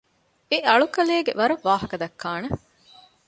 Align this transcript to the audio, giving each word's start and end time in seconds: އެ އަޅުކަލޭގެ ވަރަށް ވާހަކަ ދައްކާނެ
އެ 0.49 0.57
އަޅުކަލޭގެ 0.67 1.33
ވަރަށް 1.39 1.63
ވާހަކަ 1.67 1.95
ދައްކާނެ 2.01 2.47